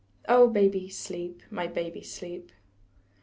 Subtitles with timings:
[0.27, 2.51] Oh, baby, sleep, my baby, sleep.